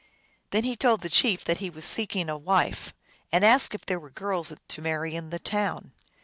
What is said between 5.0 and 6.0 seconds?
in the town.